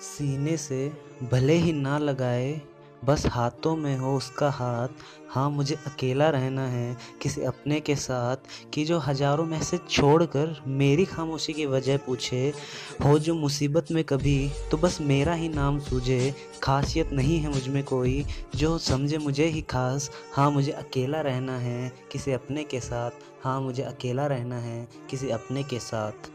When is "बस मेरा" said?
14.76-15.34